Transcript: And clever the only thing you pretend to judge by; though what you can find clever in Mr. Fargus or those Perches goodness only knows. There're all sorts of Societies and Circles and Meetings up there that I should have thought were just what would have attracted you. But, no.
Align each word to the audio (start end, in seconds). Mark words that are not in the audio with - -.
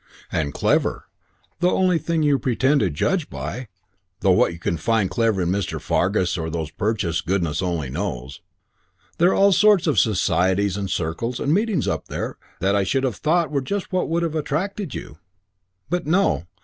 And 0.31 0.51
clever 0.51 1.07
the 1.59 1.69
only 1.69 1.99
thing 1.99 2.23
you 2.23 2.39
pretend 2.39 2.79
to 2.79 2.89
judge 2.89 3.29
by; 3.29 3.67
though 4.21 4.31
what 4.31 4.51
you 4.51 4.57
can 4.57 4.77
find 4.77 5.11
clever 5.11 5.43
in 5.43 5.49
Mr. 5.49 5.79
Fargus 5.79 6.39
or 6.39 6.49
those 6.49 6.71
Perches 6.71 7.21
goodness 7.21 7.61
only 7.61 7.91
knows. 7.91 8.41
There're 9.19 9.35
all 9.35 9.51
sorts 9.51 9.85
of 9.85 9.99
Societies 9.99 10.75
and 10.75 10.89
Circles 10.89 11.39
and 11.39 11.53
Meetings 11.53 11.87
up 11.87 12.07
there 12.07 12.39
that 12.61 12.75
I 12.75 12.83
should 12.83 13.03
have 13.03 13.17
thought 13.17 13.51
were 13.51 13.61
just 13.61 13.93
what 13.93 14.09
would 14.09 14.23
have 14.23 14.33
attracted 14.33 14.95
you. 14.95 15.19
But, 15.87 16.07
no. 16.07 16.45